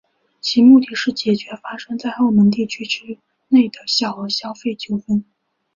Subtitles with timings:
[0.39, 3.19] 其目标是解决发生在澳门地区
[3.49, 5.23] 内之小额消费纠纷。